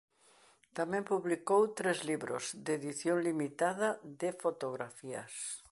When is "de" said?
2.65-2.71, 4.19-4.29